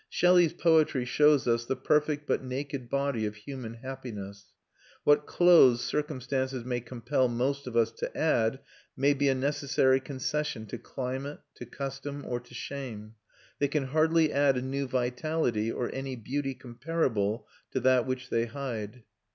Shelley's 0.09 0.53
poetry 0.53 1.05
shows 1.05 1.47
us 1.47 1.63
the 1.65 1.75
perfect 1.75 2.25
but 2.25 2.43
naked 2.43 2.89
body 2.89 3.27
of 3.27 3.35
human 3.35 3.75
happiness. 3.75 4.51
What 5.03 5.27
clothes 5.27 5.83
circumstances 5.83 6.65
may 6.65 6.79
compel 6.81 7.27
most 7.27 7.67
of 7.67 7.77
us 7.77 7.91
to 7.99 8.17
add 8.17 8.61
may 8.97 9.13
be 9.13 9.29
a 9.29 9.35
necessary 9.35 9.99
concession 9.99 10.65
to 10.69 10.79
climate, 10.79 11.41
to 11.53 11.67
custom, 11.67 12.25
or 12.27 12.39
to 12.39 12.53
shame; 12.55 13.13
they 13.59 13.67
can 13.67 13.83
hardly 13.83 14.33
add 14.33 14.57
a 14.57 14.63
new 14.63 14.87
vitality 14.87 15.71
or 15.71 15.93
any 15.93 16.15
beauty 16.15 16.55
comparable 16.55 17.47
to 17.69 17.79
that 17.81 18.07
which 18.07 18.31
they 18.31 18.45
hide. 18.47 19.03